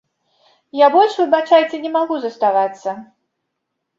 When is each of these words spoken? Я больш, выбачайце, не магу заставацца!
Я 0.77 0.87
больш, 0.95 1.13
выбачайце, 1.19 1.75
не 1.83 1.91
магу 1.97 2.15
заставацца! 2.25 2.89